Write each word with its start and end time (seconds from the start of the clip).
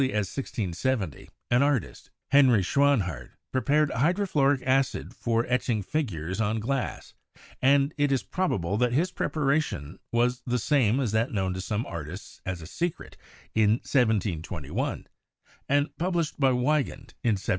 As 0.01 0.03
early 0.07 0.13
as 0.13 0.35
1670, 0.35 1.29
an 1.51 1.61
artist, 1.61 2.09
Henry 2.31 2.63
Schwan 2.63 3.01
hard, 3.01 3.33
prepared 3.51 3.91
hydrofluoric 3.91 4.63
acid 4.65 5.13
for 5.13 5.45
etching 5.47 5.83
figures 5.83 6.41
on 6.41 6.59
glass, 6.59 7.13
and 7.61 7.93
it 7.99 8.11
is 8.11 8.23
probable 8.23 8.77
that 8.77 8.93
his 8.93 9.11
preparation 9.11 9.99
was 10.11 10.41
the 10.43 10.57
same 10.57 10.99
as 10.99 11.11
that 11.11 11.31
known 11.31 11.53
to 11.53 11.61
some 11.61 11.85
artists 11.85 12.41
as 12.47 12.63
a 12.63 12.65
secret 12.65 13.15
in 13.53 13.73
1721, 13.73 15.05
and 15.69 15.95
pub 15.99 16.15
lished 16.15 16.33
by 16.39 16.49
Weygand 16.49 17.13
in 17.23 17.37
1725. 17.37 17.49